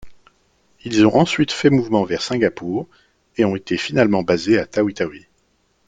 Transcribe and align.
Ils 0.83 1.05
ont 1.05 1.15
ensuite 1.15 1.51
fait 1.51 1.69
mouvement 1.69 2.05
vers 2.05 2.23
Singapour, 2.23 2.87
et 3.37 3.45
ont 3.45 3.55
été 3.55 3.77
finalement 3.77 4.23
basés 4.23 4.57
à 4.57 4.65
Tawi-Tawi. 4.65 5.27